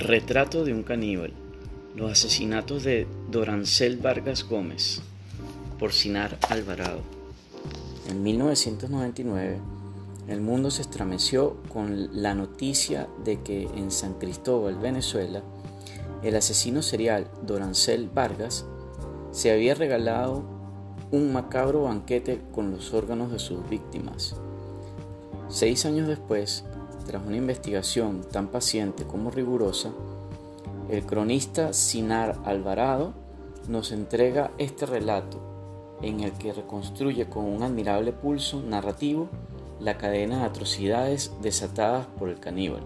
Retrato 0.00 0.64
de 0.64 0.72
un 0.72 0.82
caníbal. 0.82 1.34
Los 1.94 2.12
asesinatos 2.12 2.84
de 2.84 3.06
Dorancel 3.30 3.98
Vargas 3.98 4.48
Gómez 4.48 5.02
por 5.78 5.92
Sinar 5.92 6.38
Alvarado. 6.48 7.00
En 8.08 8.22
1999, 8.22 9.58
el 10.26 10.40
mundo 10.40 10.70
se 10.70 10.80
estremeció 10.80 11.58
con 11.70 12.22
la 12.22 12.34
noticia 12.34 13.08
de 13.26 13.42
que 13.42 13.64
en 13.64 13.90
San 13.90 14.14
Cristóbal, 14.14 14.76
Venezuela, 14.76 15.42
el 16.22 16.34
asesino 16.34 16.80
serial 16.80 17.30
Dorancel 17.46 18.08
Vargas 18.08 18.64
se 19.32 19.52
había 19.52 19.74
regalado 19.74 20.42
un 21.10 21.30
macabro 21.30 21.82
banquete 21.82 22.40
con 22.54 22.70
los 22.70 22.94
órganos 22.94 23.30
de 23.32 23.38
sus 23.38 23.68
víctimas. 23.68 24.34
Seis 25.50 25.84
años 25.84 26.08
después, 26.08 26.64
tras 27.10 27.26
una 27.26 27.38
investigación 27.38 28.20
tan 28.20 28.46
paciente 28.46 29.02
como 29.02 29.32
rigurosa, 29.32 29.90
el 30.88 31.04
cronista 31.04 31.72
Sinar 31.72 32.38
Alvarado 32.44 33.14
nos 33.66 33.90
entrega 33.90 34.52
este 34.58 34.86
relato 34.86 35.40
en 36.02 36.20
el 36.20 36.30
que 36.30 36.52
reconstruye 36.52 37.28
con 37.28 37.46
un 37.46 37.64
admirable 37.64 38.12
pulso 38.12 38.62
narrativo 38.62 39.28
la 39.80 39.98
cadena 39.98 40.38
de 40.38 40.44
atrocidades 40.44 41.32
desatadas 41.42 42.06
por 42.16 42.28
el 42.28 42.38
caníbal. 42.38 42.82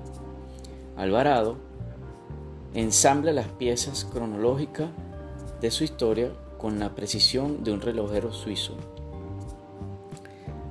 Alvarado 0.97 1.59
ensambla 2.73 3.31
las 3.31 3.49
piezas 3.49 4.07
cronológicas 4.07 4.89
de 5.61 5.71
su 5.71 5.85
historia 5.85 6.31
con 6.57 6.79
la 6.79 6.95
precisión 6.95 7.63
de 7.63 7.73
un 7.73 7.83
relojero 7.83 8.33
suizo. 8.33 8.73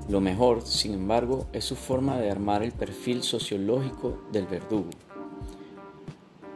Lo 0.10 0.20
mejor, 0.20 0.64
sin 0.64 0.94
embargo, 0.94 1.48
es 1.54 1.64
su 1.64 1.78
forma 1.78 2.18
de 2.18 2.30
armar 2.30 2.62
el 2.62 2.74
perfil 2.74 3.24
sociológico 3.24 4.20
del 4.34 4.48
verdugo, 4.48 4.90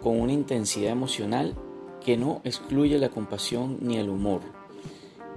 con 0.04 0.20
una 0.20 0.34
intensidad 0.34 0.92
emocional 0.92 1.56
que 2.04 2.18
no 2.18 2.42
excluye 2.44 2.98
la 2.98 3.08
compasión 3.08 3.78
ni 3.80 3.98
el 3.98 4.10
humor, 4.10 4.42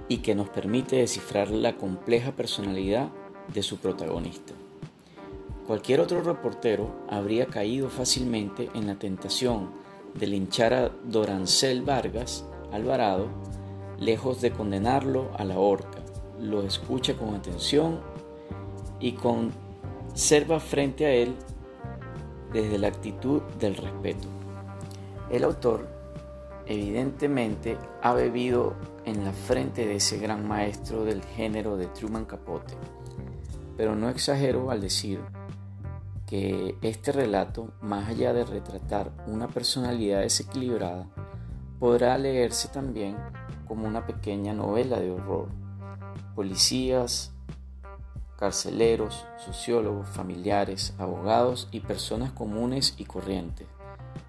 y 0.09 0.17
que 0.17 0.35
nos 0.35 0.49
permite 0.49 0.97
descifrar 0.97 1.51
la 1.51 1.77
compleja 1.77 2.33
personalidad 2.33 3.09
de 3.53 3.63
su 3.63 3.77
protagonista. 3.77 4.53
Cualquier 5.65 6.01
otro 6.01 6.21
reportero 6.21 6.91
habría 7.09 7.45
caído 7.45 7.89
fácilmente 7.89 8.69
en 8.73 8.87
la 8.87 8.95
tentación 8.95 9.69
de 10.15 10.27
linchar 10.27 10.73
a 10.73 10.89
Dorancel 10.89 11.81
Vargas 11.81 12.45
Alvarado, 12.73 13.27
lejos 13.99 14.41
de 14.41 14.51
condenarlo 14.51 15.31
a 15.37 15.45
la 15.45 15.59
horca 15.59 16.00
lo 16.41 16.63
escucha 16.63 17.15
con 17.15 17.35
atención 17.35 17.99
y 18.99 19.13
conserva 19.13 20.59
frente 20.59 21.05
a 21.05 21.11
él 21.11 21.35
desde 22.51 22.77
la 22.77 22.87
actitud 22.87 23.41
del 23.59 23.75
respeto. 23.75 24.27
El 25.29 25.43
autor 25.43 25.87
evidentemente 26.65 27.77
ha 28.01 28.13
bebido 28.13 28.75
en 29.05 29.23
la 29.23 29.31
frente 29.31 29.85
de 29.85 29.95
ese 29.95 30.17
gran 30.17 30.47
maestro 30.47 31.03
del 31.03 31.23
género 31.23 31.77
de 31.77 31.87
Truman 31.87 32.25
Capote, 32.25 32.73
pero 33.77 33.95
no 33.95 34.09
exagero 34.09 34.71
al 34.71 34.81
decir 34.81 35.19
que 36.25 36.75
este 36.81 37.11
relato, 37.11 37.73
más 37.81 38.09
allá 38.09 38.33
de 38.33 38.45
retratar 38.45 39.11
una 39.27 39.47
personalidad 39.47 40.21
desequilibrada, 40.21 41.07
podrá 41.79 42.17
leerse 42.17 42.67
también 42.69 43.17
como 43.67 43.87
una 43.87 44.05
pequeña 44.05 44.53
novela 44.53 44.99
de 44.99 45.11
horror 45.11 45.60
policías, 46.41 47.31
carceleros, 48.35 49.27
sociólogos, 49.45 50.09
familiares, 50.09 50.95
abogados 50.97 51.67
y 51.71 51.81
personas 51.81 52.31
comunes 52.31 52.95
y 52.97 53.05
corrientes 53.05 53.67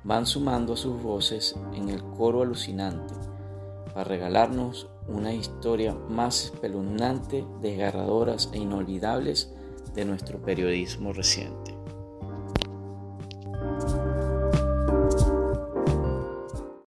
van 0.05 0.27
sumando 0.27 0.77
sus 0.77 1.02
voces 1.02 1.56
en 1.72 1.89
el 1.89 2.02
coro 2.02 2.42
alucinante 2.42 3.14
para 3.86 4.05
regalarnos 4.05 4.89
una 5.08 5.33
historia 5.33 5.95
más 5.95 6.45
espeluznante, 6.45 7.46
desgarradoras 7.62 8.51
e 8.52 8.58
inolvidables 8.58 9.51
de 9.95 10.05
nuestro 10.05 10.42
periodismo 10.42 11.14
reciente. 11.14 11.82